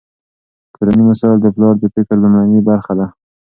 [0.75, 3.07] کورني مسایل د پلار د فکر لومړنۍ برخه ده.